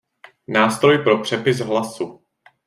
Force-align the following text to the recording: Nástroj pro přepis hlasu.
Nástroj 0.47 0.97
pro 1.03 1.17
přepis 1.17 1.57
hlasu. 1.57 2.21